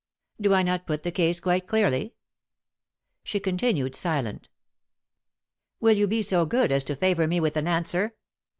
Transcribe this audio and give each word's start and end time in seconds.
"Do 0.41 0.55
I 0.55 0.63
not 0.63 0.87
put 0.87 1.03
the 1.03 1.11
case 1.11 1.39
quite 1.39 1.67
clearly?" 1.67 2.15
She 3.23 3.39
continued 3.39 3.93
silent 3.93 4.49
"Will 5.79 5.95
you 5.95 6.07
be 6.07 6.23
so 6.23 6.43
good 6.43 6.71
as 6.71 6.83
to 6.85 6.95
favour 6.95 7.27
me 7.27 7.39
with 7.39 7.55
an 7.55 7.67
answer?" 7.67 8.15